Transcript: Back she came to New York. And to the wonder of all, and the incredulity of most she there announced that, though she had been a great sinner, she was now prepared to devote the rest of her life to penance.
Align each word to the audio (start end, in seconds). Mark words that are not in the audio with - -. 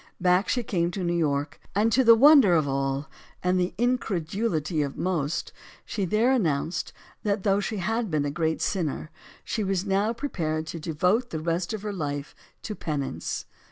Back 0.19 0.49
she 0.49 0.63
came 0.63 0.89
to 0.89 1.03
New 1.03 1.13
York. 1.13 1.59
And 1.75 1.91
to 1.91 2.03
the 2.03 2.15
wonder 2.15 2.55
of 2.55 2.67
all, 2.67 3.07
and 3.43 3.59
the 3.59 3.75
incredulity 3.77 4.81
of 4.81 4.97
most 4.97 5.51
she 5.85 6.05
there 6.05 6.31
announced 6.31 6.91
that, 7.21 7.43
though 7.43 7.59
she 7.59 7.77
had 7.77 8.09
been 8.09 8.25
a 8.25 8.31
great 8.31 8.63
sinner, 8.63 9.11
she 9.43 9.63
was 9.63 9.85
now 9.85 10.11
prepared 10.11 10.65
to 10.65 10.79
devote 10.79 11.29
the 11.29 11.39
rest 11.39 11.71
of 11.71 11.83
her 11.83 11.93
life 11.93 12.33
to 12.63 12.73
penance. 12.73 13.45